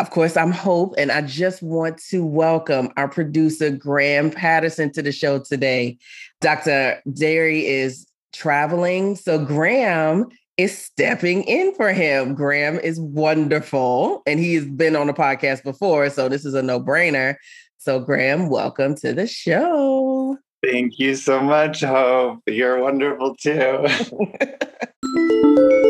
Of 0.00 0.08
course, 0.08 0.34
I'm 0.34 0.50
Hope, 0.50 0.94
and 0.96 1.12
I 1.12 1.20
just 1.20 1.62
want 1.62 1.98
to 2.08 2.24
welcome 2.24 2.88
our 2.96 3.06
producer, 3.06 3.68
Graham 3.68 4.30
Patterson, 4.30 4.90
to 4.92 5.02
the 5.02 5.12
show 5.12 5.40
today. 5.40 5.98
Dr. 6.40 7.02
Dery 7.06 7.64
is 7.64 8.06
traveling, 8.32 9.14
so 9.14 9.44
Graham 9.44 10.24
is 10.56 10.76
stepping 10.76 11.42
in 11.42 11.74
for 11.74 11.92
him. 11.92 12.34
Graham 12.34 12.78
is 12.78 12.98
wonderful, 12.98 14.22
and 14.26 14.40
he 14.40 14.54
has 14.54 14.64
been 14.64 14.96
on 14.96 15.06
the 15.06 15.12
podcast 15.12 15.64
before, 15.64 16.08
so 16.08 16.30
this 16.30 16.46
is 16.46 16.54
a 16.54 16.62
no 16.62 16.80
brainer. 16.80 17.34
So, 17.76 18.00
Graham, 18.00 18.48
welcome 18.48 18.94
to 18.96 19.12
the 19.12 19.26
show. 19.26 20.38
Thank 20.64 20.98
you 20.98 21.14
so 21.14 21.42
much, 21.42 21.82
Hope. 21.82 22.40
You're 22.46 22.80
wonderful 22.80 23.36
too. 23.36 23.86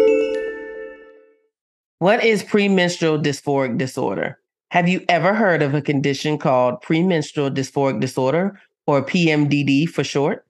What 2.01 2.25
is 2.25 2.43
premenstrual 2.43 3.19
dysphoric 3.19 3.77
disorder? 3.77 4.39
Have 4.71 4.89
you 4.89 5.05
ever 5.11 5.35
heard 5.35 5.61
of 5.61 5.75
a 5.75 5.83
condition 5.83 6.39
called 6.39 6.81
premenstrual 6.81 7.51
dysphoric 7.51 8.01
disorder 8.01 8.59
or 8.87 9.05
PMDD 9.05 9.87
for 9.87 10.03
short? 10.03 10.47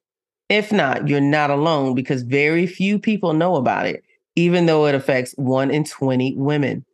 If 0.48 0.70
not, 0.70 1.08
you're 1.08 1.20
not 1.20 1.50
alone 1.50 1.96
because 1.96 2.22
very 2.22 2.68
few 2.68 3.00
people 3.00 3.32
know 3.32 3.56
about 3.56 3.86
it, 3.86 4.04
even 4.36 4.66
though 4.66 4.86
it 4.86 4.94
affects 4.94 5.32
1 5.38 5.72
in 5.72 5.82
20 5.82 6.36
women. 6.36 6.84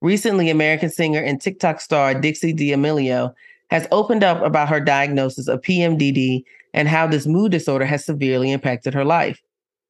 Recently, 0.00 0.50
American 0.50 0.90
singer 0.90 1.20
and 1.20 1.40
TikTok 1.40 1.80
star 1.80 2.12
Dixie 2.12 2.52
D'Amelio 2.52 3.32
has 3.70 3.86
opened 3.92 4.24
up 4.24 4.42
about 4.42 4.68
her 4.70 4.80
diagnosis 4.80 5.46
of 5.46 5.60
PMDD 5.60 6.42
and 6.74 6.88
how 6.88 7.06
this 7.06 7.28
mood 7.28 7.52
disorder 7.52 7.84
has 7.84 8.04
severely 8.04 8.50
impacted 8.50 8.92
her 8.92 9.04
life. 9.04 9.40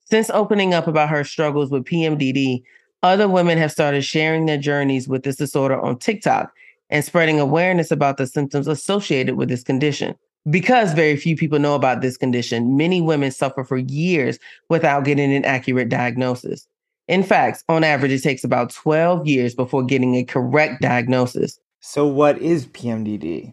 Since 0.04 0.28
opening 0.28 0.74
up 0.74 0.86
about 0.86 1.08
her 1.08 1.24
struggles 1.24 1.70
with 1.70 1.86
PMDD, 1.86 2.62
other 3.02 3.28
women 3.28 3.58
have 3.58 3.72
started 3.72 4.02
sharing 4.02 4.46
their 4.46 4.58
journeys 4.58 5.08
with 5.08 5.22
this 5.22 5.36
disorder 5.36 5.80
on 5.80 5.98
TikTok 5.98 6.52
and 6.90 7.04
spreading 7.04 7.40
awareness 7.40 7.90
about 7.90 8.16
the 8.16 8.26
symptoms 8.26 8.68
associated 8.68 9.36
with 9.36 9.48
this 9.48 9.62
condition. 9.62 10.14
Because 10.48 10.94
very 10.94 11.16
few 11.16 11.36
people 11.36 11.58
know 11.58 11.74
about 11.74 12.00
this 12.00 12.16
condition, 12.16 12.76
many 12.76 13.00
women 13.00 13.30
suffer 13.30 13.62
for 13.62 13.76
years 13.76 14.38
without 14.68 15.04
getting 15.04 15.32
an 15.32 15.44
accurate 15.44 15.88
diagnosis. 15.88 16.66
In 17.08 17.22
fact, 17.22 17.64
on 17.68 17.84
average, 17.84 18.12
it 18.12 18.22
takes 18.22 18.44
about 18.44 18.70
12 18.70 19.26
years 19.26 19.54
before 19.54 19.84
getting 19.84 20.14
a 20.14 20.24
correct 20.24 20.80
diagnosis. 20.80 21.58
So, 21.80 22.06
what 22.06 22.38
is 22.38 22.66
PMDD? 22.66 23.52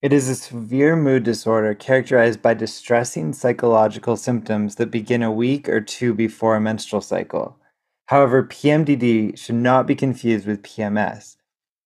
It 0.00 0.12
is 0.12 0.28
a 0.28 0.34
severe 0.34 0.96
mood 0.96 1.24
disorder 1.24 1.74
characterized 1.74 2.42
by 2.42 2.54
distressing 2.54 3.32
psychological 3.32 4.16
symptoms 4.16 4.76
that 4.76 4.90
begin 4.90 5.22
a 5.22 5.32
week 5.32 5.68
or 5.68 5.80
two 5.80 6.14
before 6.14 6.56
a 6.56 6.60
menstrual 6.60 7.00
cycle. 7.00 7.58
However, 8.06 8.42
PMDD 8.42 9.38
should 9.38 9.54
not 9.54 9.86
be 9.86 9.94
confused 9.94 10.46
with 10.46 10.62
PMS. 10.62 11.36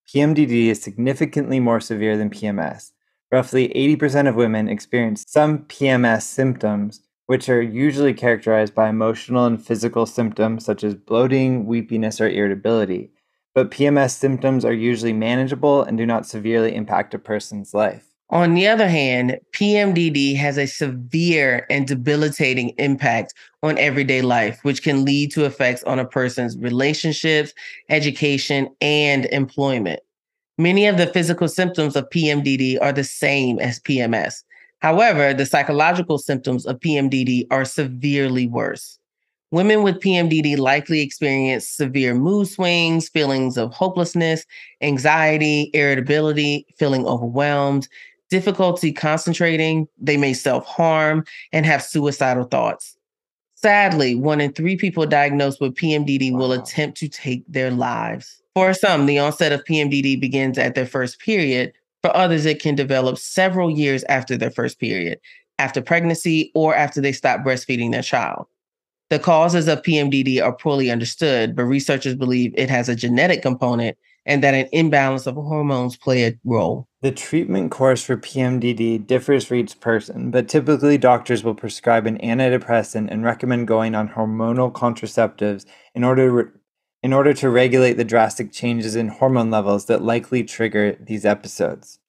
PMDD 0.08 0.66
is 0.66 0.82
significantly 0.82 1.60
more 1.60 1.80
severe 1.80 2.16
than 2.16 2.30
PMS. 2.30 2.92
Roughly 3.30 3.68
80% 3.68 4.28
of 4.28 4.34
women 4.34 4.68
experience 4.68 5.24
some 5.28 5.60
PMS 5.64 6.22
symptoms, 6.22 7.02
which 7.26 7.48
are 7.48 7.60
usually 7.60 8.14
characterized 8.14 8.74
by 8.74 8.88
emotional 8.88 9.44
and 9.44 9.64
physical 9.64 10.06
symptoms 10.06 10.64
such 10.64 10.82
as 10.82 10.94
bloating, 10.94 11.66
weepiness, 11.66 12.20
or 12.20 12.28
irritability. 12.28 13.10
But 13.54 13.70
PMS 13.70 14.12
symptoms 14.12 14.64
are 14.64 14.72
usually 14.72 15.12
manageable 15.12 15.82
and 15.82 15.98
do 15.98 16.06
not 16.06 16.26
severely 16.26 16.74
impact 16.74 17.12
a 17.12 17.18
person's 17.18 17.74
life. 17.74 18.07
On 18.30 18.52
the 18.52 18.66
other 18.66 18.88
hand, 18.88 19.38
PMDD 19.52 20.36
has 20.36 20.58
a 20.58 20.66
severe 20.66 21.66
and 21.70 21.86
debilitating 21.86 22.74
impact 22.76 23.32
on 23.62 23.78
everyday 23.78 24.20
life, 24.20 24.58
which 24.64 24.82
can 24.82 25.04
lead 25.04 25.32
to 25.32 25.46
effects 25.46 25.82
on 25.84 25.98
a 25.98 26.04
person's 26.04 26.58
relationships, 26.58 27.54
education, 27.88 28.68
and 28.82 29.24
employment. 29.26 30.00
Many 30.58 30.86
of 30.86 30.98
the 30.98 31.06
physical 31.06 31.48
symptoms 31.48 31.96
of 31.96 32.10
PMDD 32.10 32.78
are 32.82 32.92
the 32.92 33.04
same 33.04 33.58
as 33.60 33.80
PMS. 33.80 34.42
However, 34.80 35.32
the 35.32 35.46
psychological 35.46 36.18
symptoms 36.18 36.66
of 36.66 36.80
PMDD 36.80 37.46
are 37.50 37.64
severely 37.64 38.46
worse. 38.46 38.98
Women 39.50 39.82
with 39.82 40.00
PMDD 40.00 40.58
likely 40.58 41.00
experience 41.00 41.66
severe 41.66 42.14
mood 42.14 42.48
swings, 42.48 43.08
feelings 43.08 43.56
of 43.56 43.72
hopelessness, 43.72 44.44
anxiety, 44.82 45.70
irritability, 45.72 46.66
feeling 46.78 47.06
overwhelmed, 47.06 47.88
difficulty 48.28 48.92
concentrating, 48.92 49.88
they 49.98 50.16
may 50.16 50.32
self 50.32 50.66
harm, 50.66 51.24
and 51.52 51.66
have 51.66 51.82
suicidal 51.82 52.44
thoughts. 52.44 52.96
Sadly, 53.54 54.14
one 54.14 54.40
in 54.40 54.52
three 54.52 54.76
people 54.76 55.04
diagnosed 55.04 55.60
with 55.60 55.74
PMDD 55.74 56.32
will 56.32 56.52
attempt 56.52 56.96
to 56.98 57.08
take 57.08 57.42
their 57.48 57.72
lives. 57.72 58.40
For 58.54 58.72
some, 58.72 59.06
the 59.06 59.18
onset 59.18 59.52
of 59.52 59.64
PMDD 59.64 60.20
begins 60.20 60.58
at 60.58 60.74
their 60.74 60.86
first 60.86 61.18
period. 61.18 61.72
For 62.02 62.16
others, 62.16 62.46
it 62.46 62.62
can 62.62 62.76
develop 62.76 63.18
several 63.18 63.70
years 63.70 64.04
after 64.04 64.36
their 64.36 64.52
first 64.52 64.78
period, 64.78 65.18
after 65.58 65.82
pregnancy, 65.82 66.52
or 66.54 66.74
after 66.74 67.00
they 67.00 67.12
stop 67.12 67.40
breastfeeding 67.40 67.90
their 67.90 68.02
child. 68.02 68.46
The 69.10 69.18
causes 69.18 69.68
of 69.68 69.82
PMDD 69.82 70.40
are 70.40 70.52
poorly 70.52 70.90
understood, 70.90 71.56
but 71.56 71.64
researchers 71.64 72.14
believe 72.14 72.52
it 72.56 72.70
has 72.70 72.88
a 72.88 72.94
genetic 72.94 73.42
component 73.42 73.96
and 74.28 74.44
that 74.44 74.54
an 74.54 74.68
imbalance 74.72 75.26
of 75.26 75.34
hormones 75.34 75.96
play 75.96 76.24
a 76.24 76.38
role. 76.44 76.86
The 77.00 77.10
treatment 77.10 77.70
course 77.70 78.04
for 78.04 78.16
PMDD 78.16 79.06
differs 79.06 79.46
for 79.46 79.54
each 79.54 79.80
person, 79.80 80.30
but 80.30 80.48
typically 80.48 80.98
doctors 80.98 81.42
will 81.42 81.54
prescribe 81.54 82.06
an 82.06 82.18
antidepressant 82.18 83.08
and 83.10 83.24
recommend 83.24 83.66
going 83.66 83.94
on 83.94 84.10
hormonal 84.10 84.70
contraceptives 84.70 85.64
in 85.94 86.04
order 86.04 86.26
to 86.26 86.32
re- 86.32 86.50
in 87.02 87.12
order 87.12 87.32
to 87.32 87.48
regulate 87.48 87.94
the 87.94 88.04
drastic 88.04 88.52
changes 88.52 88.96
in 88.96 89.08
hormone 89.08 89.50
levels 89.50 89.86
that 89.86 90.02
likely 90.02 90.42
trigger 90.42 90.98
these 91.00 91.24
episodes. 91.24 92.00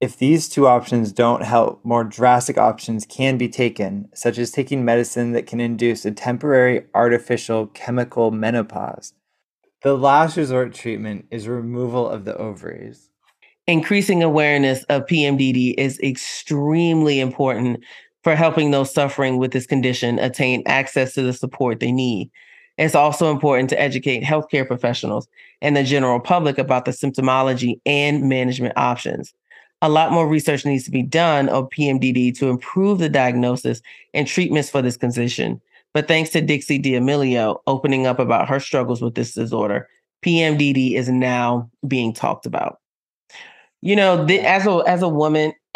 If 0.00 0.16
these 0.16 0.48
two 0.48 0.66
options 0.66 1.12
don't 1.12 1.42
help, 1.42 1.84
more 1.84 2.04
drastic 2.04 2.56
options 2.56 3.04
can 3.04 3.36
be 3.36 3.50
taken, 3.50 4.08
such 4.14 4.38
as 4.38 4.50
taking 4.50 4.82
medicine 4.82 5.32
that 5.32 5.46
can 5.46 5.60
induce 5.60 6.06
a 6.06 6.10
temporary 6.10 6.86
artificial 6.94 7.66
chemical 7.66 8.30
menopause. 8.30 9.12
The 9.82 9.96
last 9.96 10.36
resort 10.36 10.74
treatment 10.74 11.24
is 11.30 11.48
removal 11.48 12.06
of 12.06 12.26
the 12.26 12.36
ovaries. 12.36 13.08
Increasing 13.66 14.22
awareness 14.22 14.84
of 14.84 15.06
PMDD 15.06 15.74
is 15.78 15.98
extremely 16.00 17.18
important 17.18 17.82
for 18.22 18.36
helping 18.36 18.72
those 18.72 18.92
suffering 18.92 19.38
with 19.38 19.52
this 19.52 19.64
condition 19.64 20.18
attain 20.18 20.62
access 20.66 21.14
to 21.14 21.22
the 21.22 21.32
support 21.32 21.80
they 21.80 21.92
need. 21.92 22.30
It's 22.76 22.94
also 22.94 23.30
important 23.30 23.70
to 23.70 23.80
educate 23.80 24.22
healthcare 24.22 24.66
professionals 24.66 25.28
and 25.62 25.74
the 25.74 25.82
general 25.82 26.20
public 26.20 26.58
about 26.58 26.84
the 26.84 26.90
symptomology 26.90 27.80
and 27.86 28.28
management 28.28 28.74
options. 28.76 29.32
A 29.80 29.88
lot 29.88 30.12
more 30.12 30.28
research 30.28 30.66
needs 30.66 30.84
to 30.84 30.90
be 30.90 31.02
done 31.02 31.48
on 31.48 31.68
PMDD 31.68 32.38
to 32.38 32.50
improve 32.50 32.98
the 32.98 33.08
diagnosis 33.08 33.80
and 34.12 34.26
treatments 34.26 34.68
for 34.68 34.82
this 34.82 34.98
condition. 34.98 35.58
But 35.94 36.06
thanks 36.08 36.30
to 36.30 36.40
Dixie 36.40 36.78
D'Amelio 36.78 37.60
opening 37.66 38.06
up 38.06 38.18
about 38.18 38.48
her 38.48 38.60
struggles 38.60 39.02
with 39.02 39.14
this 39.16 39.34
disorder, 39.34 39.88
PMDD 40.24 40.94
is 40.94 41.08
now 41.08 41.68
being 41.88 42.12
talked 42.12 42.46
about. 42.46 42.78
You 43.82 43.96
know, 43.96 44.26
th- 44.26 44.44
as 44.44 44.66
a 44.66 44.82
as 44.86 45.02
a 45.02 45.08
woman, 45.08 45.52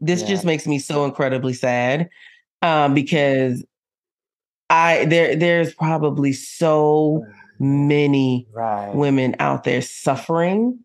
this 0.00 0.22
Yeah. 0.22 0.26
just 0.28 0.44
makes 0.44 0.66
me 0.66 0.78
so 0.78 1.04
incredibly 1.04 1.52
sad 1.52 2.08
um, 2.62 2.94
because 2.94 3.64
I 4.70 5.04
there 5.06 5.36
there's 5.36 5.74
probably 5.74 6.32
so 6.32 7.24
many 7.58 8.46
Right. 8.52 8.94
women 8.94 9.36
out 9.38 9.64
there 9.64 9.82
suffering 9.82 10.78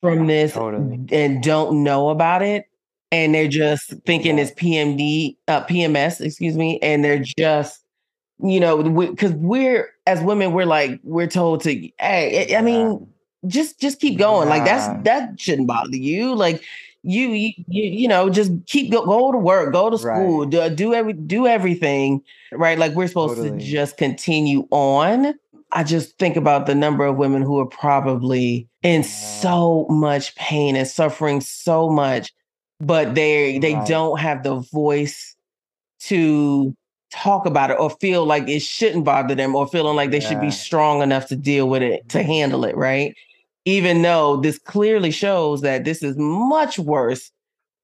from 0.00 0.26
this 0.26 0.52
Totally. 0.54 1.00
and 1.12 1.42
don't 1.42 1.82
know 1.84 2.08
about 2.08 2.42
it. 2.42 2.64
and 3.12 3.34
they're 3.34 3.48
just 3.48 3.92
thinking 4.06 4.38
it's 4.38 4.52
PMD, 4.52 5.36
uh, 5.48 5.64
PMS, 5.64 6.20
excuse 6.24 6.56
me, 6.56 6.78
and 6.80 7.04
they're 7.04 7.18
just, 7.38 7.80
you 8.42 8.60
know, 8.60 8.82
because 8.82 9.32
we, 9.32 9.68
are 9.68 9.88
as 10.06 10.20
women, 10.22 10.52
we're 10.52 10.66
like 10.66 11.00
we're 11.02 11.26
told 11.26 11.62
to, 11.62 11.90
hey, 11.98 12.54
I 12.56 12.62
mean, 12.62 13.06
just 13.46 13.80
just 13.80 14.00
keep 14.00 14.18
going. 14.18 14.48
Yeah. 14.48 14.54
Like 14.54 14.64
that's 14.64 15.04
that 15.04 15.40
shouldn't 15.40 15.68
bother 15.68 15.96
you. 15.96 16.34
Like 16.34 16.62
you 17.02 17.28
you 17.28 17.52
you 17.66 18.08
know 18.08 18.28
just 18.28 18.52
keep 18.66 18.90
go, 18.90 19.04
go 19.04 19.32
to 19.32 19.38
work, 19.38 19.72
go 19.72 19.90
to 19.90 19.98
school, 19.98 20.40
right. 20.40 20.50
do, 20.50 20.70
do 20.70 20.94
every 20.94 21.12
do 21.12 21.46
everything 21.46 22.22
right. 22.52 22.78
Like 22.78 22.92
we're 22.92 23.08
supposed 23.08 23.36
totally. 23.36 23.58
to 23.58 23.64
just 23.64 23.96
continue 23.96 24.66
on. 24.70 25.34
I 25.72 25.84
just 25.84 26.18
think 26.18 26.36
about 26.36 26.66
the 26.66 26.74
number 26.74 27.04
of 27.04 27.16
women 27.16 27.42
who 27.42 27.60
are 27.60 27.66
probably 27.66 28.68
in 28.82 29.04
so 29.04 29.86
much 29.88 30.34
pain 30.34 30.74
and 30.74 30.86
suffering 30.86 31.40
so 31.40 31.88
much, 31.88 32.32
but 32.80 33.14
they 33.14 33.58
they 33.58 33.74
right. 33.74 33.88
don't 33.88 34.18
have 34.18 34.42
the 34.42 34.56
voice 34.56 35.36
to 36.00 36.74
talk 37.12 37.46
about 37.46 37.70
it 37.70 37.78
or 37.78 37.90
feel 37.90 38.24
like 38.24 38.48
it 38.48 38.60
shouldn't 38.60 39.04
bother 39.04 39.34
them 39.34 39.54
or 39.54 39.66
feeling 39.66 39.96
like 39.96 40.10
they 40.10 40.20
yeah. 40.20 40.28
should 40.28 40.40
be 40.40 40.50
strong 40.50 41.02
enough 41.02 41.26
to 41.26 41.36
deal 41.36 41.68
with 41.68 41.82
it 41.82 42.08
to 42.08 42.22
handle 42.22 42.64
it 42.64 42.76
right 42.76 43.16
even 43.64 44.02
though 44.02 44.36
this 44.36 44.58
clearly 44.58 45.10
shows 45.10 45.60
that 45.60 45.84
this 45.84 46.02
is 46.02 46.16
much 46.16 46.78
worse 46.78 47.30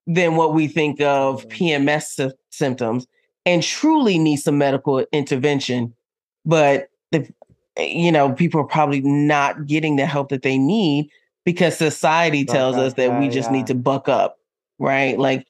than 0.07 0.37
what 0.37 0.55
we 0.55 0.69
think 0.69 1.01
of 1.01 1.47
mm-hmm. 1.47 1.65
PMS 1.65 2.03
sy- 2.05 2.31
symptoms 2.51 3.07
and 3.45 3.63
truly 3.63 4.19
needs 4.19 4.45
some 4.45 4.59
medical 4.59 5.05
intervention. 5.13 5.95
But 6.45 6.89
the, 7.13 7.29
you 7.79 8.11
know, 8.11 8.33
people 8.33 8.61
are 8.61 8.67
probably 8.67 9.01
not 9.01 9.67
getting 9.67 9.97
the 9.97 10.07
help 10.07 10.31
that 10.31 10.43
they 10.43 10.59
need 10.59 11.11
because 11.45 11.77
society 11.77 12.45
tells 12.45 12.77
us 12.77 12.95
that 12.95 13.21
we 13.21 13.29
just 13.29 13.51
yeah. 13.51 13.59
need 13.59 13.67
to 13.69 13.75
buck 13.75 14.09
up, 14.09 14.39
right? 14.79 15.19
Like 15.19 15.47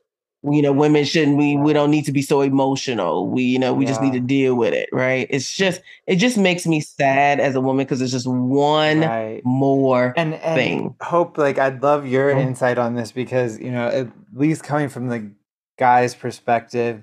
you 0.53 0.63
know 0.63 0.73
women 0.73 1.05
shouldn't 1.05 1.37
we 1.37 1.57
we 1.57 1.73
don't 1.73 1.91
need 1.91 2.05
to 2.05 2.13
be 2.13 2.23
so 2.23 2.41
emotional 2.41 3.29
we 3.29 3.43
you 3.43 3.59
know 3.59 3.73
we 3.73 3.85
yeah. 3.85 3.91
just 3.91 4.03
need 4.03 4.13
to 4.13 4.21
deal 4.21 4.55
with 4.55 4.73
it 4.73 4.89
right 4.93 5.27
it's 5.31 5.57
just 5.57 5.81
it 6.07 6.17
just 6.17 6.39
makes 6.39 6.67
me 6.67 6.81
sad 6.81 7.41
as 7.41 7.55
a 7.55 7.61
woman 7.61 7.85
because 7.85 8.01
it's 8.01 8.13
just 8.13 8.27
one 8.27 9.01
right. 9.01 9.41
more 9.45 10.15
and, 10.17 10.35
and 10.35 10.55
thing 10.57 10.95
hope 11.01 11.37
like 11.37 11.59
i'd 11.59 11.83
love 11.83 12.07
your 12.07 12.31
mm-hmm. 12.31 12.49
insight 12.49 12.79
on 12.79 12.95
this 12.95 13.13
because 13.13 13.59
you 13.59 13.71
know 13.71 13.89
at 13.89 14.09
least 14.35 14.63
coming 14.63 14.89
from 14.89 15.09
the 15.09 15.31
guy's 15.79 16.15
perspective 16.15 17.03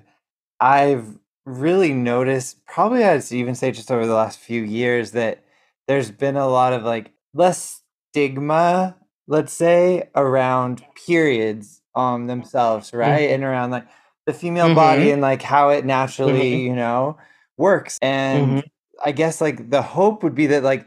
i've 0.60 1.06
really 1.44 1.92
noticed 1.92 2.64
probably 2.66 3.04
i'd 3.04 3.30
even 3.30 3.54
say 3.54 3.70
just 3.70 3.90
over 3.90 4.06
the 4.06 4.14
last 4.14 4.38
few 4.38 4.62
years 4.62 5.10
that 5.10 5.44
there's 5.86 6.10
been 6.10 6.36
a 6.36 6.48
lot 6.48 6.72
of 6.72 6.82
like 6.82 7.12
less 7.34 7.82
stigma 8.10 8.96
let's 9.26 9.52
say 9.52 10.08
around 10.14 10.84
periods 11.06 11.80
um 11.94 12.26
themselves, 12.26 12.92
right? 12.92 13.22
Mm-hmm. 13.22 13.34
And 13.34 13.44
around 13.44 13.70
like 13.70 13.86
the 14.26 14.32
female 14.32 14.66
mm-hmm. 14.66 14.74
body 14.74 15.10
and 15.10 15.22
like 15.22 15.42
how 15.42 15.70
it 15.70 15.84
naturally, 15.84 16.52
mm-hmm. 16.52 16.66
you 16.66 16.76
know, 16.76 17.18
works. 17.56 17.98
And 18.00 18.48
mm-hmm. 18.48 18.60
I 19.04 19.12
guess 19.12 19.40
like 19.40 19.70
the 19.70 19.82
hope 19.82 20.22
would 20.22 20.34
be 20.34 20.46
that 20.48 20.62
like 20.62 20.86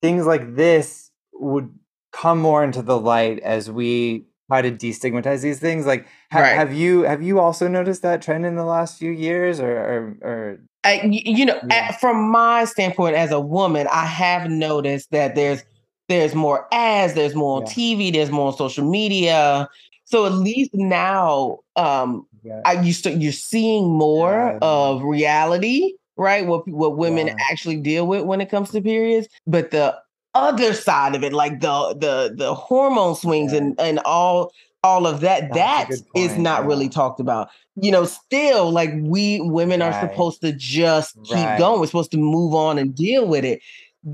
things 0.00 0.26
like 0.26 0.56
this 0.56 1.10
would 1.32 1.70
come 2.12 2.38
more 2.38 2.62
into 2.62 2.82
the 2.82 2.98
light 2.98 3.38
as 3.40 3.70
we 3.70 4.26
try 4.50 4.62
to 4.62 4.70
destigmatize 4.70 5.40
these 5.40 5.60
things. 5.60 5.86
Like, 5.86 6.06
ha- 6.30 6.40
right. 6.40 6.56
have 6.56 6.74
you 6.74 7.02
have 7.02 7.22
you 7.22 7.40
also 7.40 7.68
noticed 7.68 8.02
that 8.02 8.20
trend 8.20 8.44
in 8.44 8.56
the 8.56 8.64
last 8.64 8.98
few 8.98 9.10
years, 9.10 9.60
or 9.60 9.70
or, 9.70 10.16
or... 10.20 10.58
I, 10.84 11.00
you 11.04 11.46
know, 11.46 11.58
yeah. 11.68 11.88
at, 11.90 12.00
from 12.00 12.30
my 12.30 12.64
standpoint 12.64 13.14
as 13.14 13.30
a 13.30 13.40
woman, 13.40 13.86
I 13.90 14.04
have 14.04 14.50
noticed 14.50 15.12
that 15.12 15.34
there's 15.34 15.62
there's 16.08 16.34
more 16.34 16.66
ads, 16.72 17.14
there's 17.14 17.34
more 17.34 17.58
on 17.58 17.62
yeah. 17.62 17.72
TV, 17.72 18.12
there's 18.12 18.30
more 18.30 18.48
on 18.48 18.56
social 18.56 18.88
media. 18.88 19.68
So 20.04 20.26
at 20.26 20.32
least 20.32 20.70
now, 20.74 21.60
um, 21.76 22.26
yeah. 22.42 22.60
I, 22.64 22.80
you 22.80 22.92
st- 22.92 23.22
you're 23.22 23.32
seeing 23.32 23.88
more 23.88 24.50
yeah. 24.52 24.58
of 24.60 25.02
reality, 25.02 25.94
right? 26.16 26.46
What 26.46 26.68
what 26.68 26.96
women 26.96 27.28
yeah. 27.28 27.36
actually 27.50 27.76
deal 27.76 28.06
with 28.06 28.24
when 28.24 28.40
it 28.40 28.50
comes 28.50 28.70
to 28.70 28.82
periods, 28.82 29.28
but 29.46 29.70
the 29.70 29.96
other 30.34 30.74
side 30.74 31.14
of 31.14 31.22
it, 31.22 31.32
like 31.32 31.60
the 31.60 31.94
the 31.98 32.34
the 32.36 32.54
hormone 32.54 33.14
swings 33.14 33.52
and 33.52 33.78
and 33.80 34.00
all 34.00 34.52
all 34.84 35.06
of 35.06 35.20
that, 35.20 35.52
That's 35.52 36.00
that 36.00 36.08
is 36.18 36.36
not 36.36 36.66
really 36.66 36.88
talked 36.88 37.20
about. 37.20 37.48
You 37.76 37.92
know, 37.92 38.04
still 38.04 38.70
like 38.70 38.90
we 39.00 39.40
women 39.40 39.80
right. 39.80 39.94
are 39.94 40.08
supposed 40.08 40.40
to 40.42 40.52
just 40.52 41.16
keep 41.22 41.36
right. 41.36 41.58
going. 41.58 41.80
We're 41.80 41.86
supposed 41.86 42.10
to 42.12 42.18
move 42.18 42.54
on 42.54 42.78
and 42.78 42.94
deal 42.94 43.26
with 43.26 43.44
it. 43.44 43.62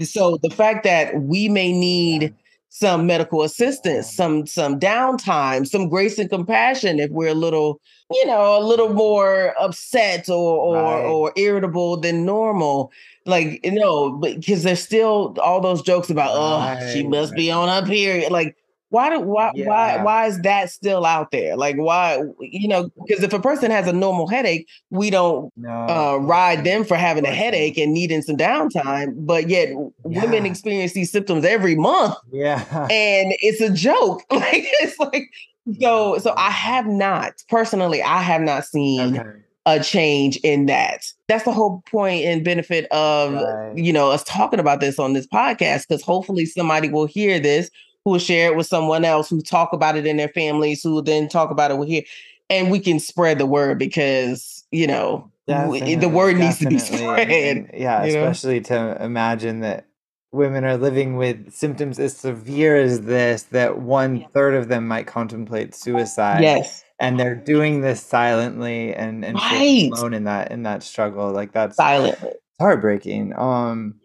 So 0.00 0.38
the 0.42 0.50
fact 0.50 0.84
that 0.84 1.22
we 1.22 1.48
may 1.48 1.72
need 1.72 2.34
some 2.70 3.06
medical 3.06 3.42
assistance, 3.42 4.14
some 4.14 4.46
some 4.46 4.78
downtime, 4.78 5.66
some 5.66 5.88
grace 5.88 6.18
and 6.18 6.28
compassion 6.28 7.00
if 7.00 7.10
we're 7.10 7.28
a 7.28 7.34
little, 7.34 7.80
you 8.10 8.26
know, 8.26 8.58
a 8.58 8.62
little 8.62 8.92
more 8.92 9.54
upset 9.58 10.28
or 10.28 10.58
or, 10.58 10.74
right. 10.74 11.04
or 11.04 11.32
irritable 11.36 11.96
than 11.96 12.26
normal. 12.26 12.92
Like, 13.24 13.64
you 13.64 13.72
know, 13.72 14.12
because 14.12 14.62
there's 14.62 14.82
still 14.82 15.36
all 15.42 15.60
those 15.60 15.82
jokes 15.82 16.08
about, 16.08 16.28
right. 16.28 16.78
oh, 16.80 16.92
she 16.92 17.06
must 17.06 17.34
be 17.34 17.50
on 17.50 17.68
a 17.68 17.86
period. 17.86 18.32
Like, 18.32 18.56
why 18.90 19.10
do 19.10 19.20
why 19.20 19.52
yeah. 19.54 19.66
why 19.66 20.02
why 20.02 20.26
is 20.26 20.40
that 20.42 20.70
still 20.70 21.04
out 21.04 21.30
there 21.30 21.56
like 21.56 21.76
why 21.76 22.22
you 22.40 22.68
know 22.68 22.90
because 23.06 23.22
if 23.22 23.32
a 23.32 23.40
person 23.40 23.70
has 23.70 23.86
a 23.86 23.92
normal 23.92 24.26
headache 24.26 24.66
we 24.90 25.10
don't 25.10 25.52
no. 25.56 25.70
uh, 25.70 26.16
ride 26.16 26.64
them 26.64 26.84
for 26.84 26.96
having 26.96 27.26
a 27.26 27.30
headache 27.30 27.76
and 27.76 27.92
needing 27.92 28.22
some 28.22 28.36
downtime 28.36 29.12
but 29.16 29.48
yet 29.48 29.68
yeah. 30.08 30.24
women 30.24 30.46
experience 30.46 30.92
these 30.92 31.12
symptoms 31.12 31.44
every 31.44 31.74
month 31.74 32.14
yeah 32.32 32.64
and 32.90 33.34
it's 33.40 33.60
a 33.60 33.70
joke 33.70 34.22
like 34.30 34.64
it's 34.80 34.98
like 34.98 35.30
so 35.80 36.18
so 36.18 36.32
i 36.36 36.50
have 36.50 36.86
not 36.86 37.32
personally 37.48 38.02
i 38.02 38.22
have 38.22 38.40
not 38.40 38.64
seen 38.64 39.18
okay. 39.18 39.30
a 39.66 39.80
change 39.80 40.36
in 40.38 40.64
that 40.64 41.04
that's 41.26 41.44
the 41.44 41.52
whole 41.52 41.82
point 41.90 42.24
and 42.24 42.42
benefit 42.42 42.86
of 42.86 43.34
right. 43.34 43.76
you 43.76 43.92
know 43.92 44.10
us 44.10 44.24
talking 44.24 44.60
about 44.60 44.80
this 44.80 44.98
on 44.98 45.12
this 45.12 45.26
podcast 45.26 45.86
because 45.86 46.02
hopefully 46.02 46.46
somebody 46.46 46.88
will 46.88 47.06
hear 47.06 47.38
this 47.38 47.70
who 48.04 48.12
will 48.12 48.18
share 48.18 48.50
it 48.50 48.56
with 48.56 48.66
someone 48.66 49.04
else 49.04 49.28
who 49.28 49.40
talk 49.40 49.72
about 49.72 49.96
it 49.96 50.06
in 50.06 50.16
their 50.16 50.28
families, 50.28 50.82
who 50.82 51.02
then 51.02 51.28
talk 51.28 51.50
about 51.50 51.70
it 51.70 51.78
with 51.78 51.88
here. 51.88 52.02
And 52.50 52.70
we 52.70 52.80
can 52.80 52.98
spread 52.98 53.38
the 53.38 53.46
word 53.46 53.78
because, 53.78 54.64
you 54.70 54.86
know, 54.86 55.30
definitely, 55.46 55.96
the 55.96 56.08
word 56.08 56.38
needs 56.38 56.58
to 56.60 56.68
be 56.68 56.78
spread. 56.78 57.30
And, 57.30 57.70
yeah, 57.74 58.02
especially 58.04 58.60
know? 58.60 58.94
to 58.94 59.04
imagine 59.04 59.60
that 59.60 59.88
women 60.32 60.64
are 60.64 60.76
living 60.76 61.16
with 61.16 61.52
symptoms 61.52 61.98
as 61.98 62.16
severe 62.16 62.76
as 62.76 63.02
this, 63.02 63.44
that 63.44 63.78
one 63.78 64.26
third 64.32 64.54
of 64.54 64.68
them 64.68 64.86
might 64.86 65.06
contemplate 65.06 65.74
suicide. 65.74 66.42
Yes. 66.42 66.84
And 67.00 67.18
they're 67.18 67.34
doing 67.34 67.80
this 67.80 68.02
silently 68.02 68.94
and, 68.94 69.24
and 69.24 69.36
right. 69.36 69.90
alone 69.92 70.14
in 70.14 70.24
that 70.24 70.50
in 70.50 70.64
that 70.64 70.82
struggle. 70.82 71.30
Like 71.30 71.52
that's 71.52 71.76
silently. 71.76 72.30
It's 72.30 72.40
heartbreaking. 72.58 73.38
Um 73.38 74.00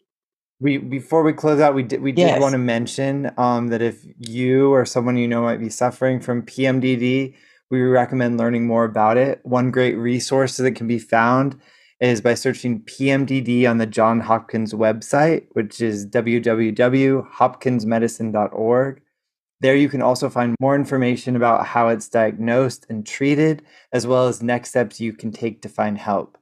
we 0.63 0.77
before 0.77 1.23
we 1.23 1.33
close 1.33 1.59
out, 1.59 1.75
we 1.75 1.83
did 1.83 2.01
we 2.01 2.13
did 2.13 2.41
want 2.41 2.53
to 2.53 2.57
mention 2.57 3.29
um, 3.37 3.67
that 3.67 3.81
if 3.81 4.05
you 4.17 4.73
or 4.73 4.85
someone 4.85 5.17
you 5.17 5.27
know 5.27 5.41
might 5.41 5.59
be 5.59 5.69
suffering 5.69 6.21
from 6.21 6.41
PMDD, 6.41 7.35
we 7.69 7.81
recommend 7.81 8.37
learning 8.37 8.65
more 8.65 8.85
about 8.85 9.17
it. 9.17 9.41
One 9.43 9.71
great 9.71 9.95
resource 9.95 10.55
that 10.55 10.71
can 10.71 10.87
be 10.87 10.99
found 10.99 11.59
is 11.99 12.21
by 12.21 12.35
searching 12.35 12.79
PMDD 12.81 13.69
on 13.69 13.77
the 13.77 13.85
John 13.85 14.21
Hopkins 14.21 14.73
website, 14.73 15.47
which 15.51 15.81
is 15.81 16.07
www.hopkinsmedicine.org. 16.07 19.01
There 19.59 19.75
you 19.75 19.89
can 19.89 20.01
also 20.01 20.29
find 20.29 20.55
more 20.61 20.75
information 20.75 21.35
about 21.35 21.65
how 21.65 21.89
it's 21.89 22.07
diagnosed 22.07 22.85
and 22.89 23.05
treated, 23.05 23.63
as 23.91 24.07
well 24.07 24.27
as 24.27 24.41
next 24.41 24.69
steps 24.69 25.01
you 25.01 25.11
can 25.13 25.31
take 25.31 25.61
to 25.61 25.69
find 25.69 25.97
help. 25.97 26.37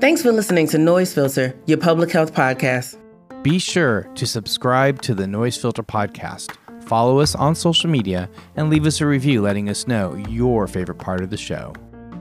Thanks 0.00 0.22
for 0.22 0.32
listening 0.32 0.66
to 0.68 0.78
Noise 0.78 1.12
Filter, 1.12 1.54
your 1.66 1.76
public 1.76 2.10
health 2.10 2.32
podcast. 2.32 2.96
Be 3.42 3.58
sure 3.58 4.08
to 4.14 4.26
subscribe 4.26 5.02
to 5.02 5.14
the 5.14 5.26
Noise 5.26 5.58
Filter 5.58 5.82
podcast, 5.82 6.56
follow 6.84 7.20
us 7.20 7.34
on 7.34 7.54
social 7.54 7.90
media, 7.90 8.30
and 8.56 8.70
leave 8.70 8.86
us 8.86 9.02
a 9.02 9.06
review 9.06 9.42
letting 9.42 9.68
us 9.68 9.86
know 9.86 10.14
your 10.26 10.66
favorite 10.66 10.94
part 10.94 11.20
of 11.22 11.28
the 11.28 11.36
show. 11.36 11.74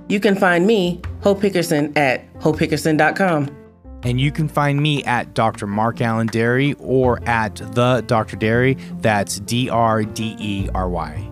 You 0.09 0.19
can 0.19 0.35
find 0.35 0.67
me, 0.67 1.01
Hope 1.21 1.39
Hickerson, 1.39 1.97
at 1.97 2.33
hopehickerson.com. 2.39 3.55
And 4.03 4.19
you 4.19 4.33
can 4.33 4.49
find 4.49 4.81
me 4.81 5.01
at 5.05 5.33
Dr. 5.33 5.65
Mark 5.65 6.01
Alain 6.01 6.27
Dery 6.27 6.75
or 6.79 7.23
at 7.29 7.55
the 7.55 8.03
Dr. 8.07 8.35
Dery. 8.35 8.77
That's 9.01 9.39
D 9.39 9.69
R 9.69 10.03
D 10.03 10.35
E 10.37 10.67
R 10.73 10.89
Y. 10.89 11.28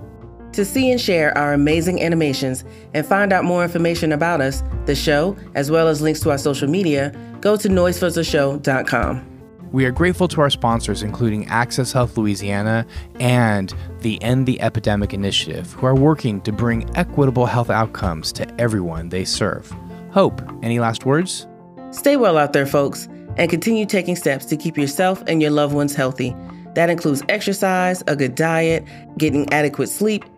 To 0.57 0.65
see 0.65 0.89
and 0.89 0.99
share 0.99 1.37
our 1.37 1.53
amazing 1.53 2.01
animations 2.01 2.63
and 2.95 3.05
find 3.05 3.31
out 3.31 3.43
more 3.43 3.61
information 3.61 4.11
about 4.11 4.41
us, 4.41 4.63
the 4.87 4.95
show, 4.95 5.37
as 5.53 5.69
well 5.69 5.87
as 5.87 6.01
links 6.01 6.19
to 6.21 6.31
our 6.31 6.39
social 6.39 6.67
media, 6.67 7.13
go 7.41 7.55
to 7.55 7.69
noisefiltershow.com. 7.69 9.69
We 9.71 9.85
are 9.85 9.91
grateful 9.91 10.27
to 10.29 10.41
our 10.41 10.49
sponsors, 10.49 11.03
including 11.03 11.45
Access 11.45 11.91
Health 11.91 12.17
Louisiana 12.17 12.87
and 13.19 13.71
the 13.99 14.19
End 14.23 14.47
the 14.47 14.59
Epidemic 14.59 15.13
Initiative, 15.13 15.71
who 15.73 15.85
are 15.85 15.93
working 15.93 16.41
to 16.41 16.51
bring 16.51 16.89
equitable 16.97 17.45
health 17.45 17.69
outcomes 17.69 18.31
to 18.31 18.59
everyone 18.59 19.09
they 19.09 19.25
serve. 19.25 19.71
Hope, 20.09 20.41
any 20.63 20.79
last 20.79 21.05
words? 21.05 21.45
Stay 21.91 22.17
well 22.17 22.35
out 22.35 22.53
there, 22.53 22.65
folks, 22.65 23.07
and 23.37 23.51
continue 23.51 23.85
taking 23.85 24.15
steps 24.15 24.45
to 24.45 24.57
keep 24.57 24.75
yourself 24.75 25.23
and 25.27 25.39
your 25.39 25.51
loved 25.51 25.75
ones 25.75 25.93
healthy. 25.93 26.35
That 26.73 26.89
includes 26.89 27.21
exercise, 27.29 28.01
a 28.07 28.15
good 28.15 28.33
diet, 28.33 28.83
getting 29.19 29.47
adequate 29.53 29.89
sleep, 29.89 30.25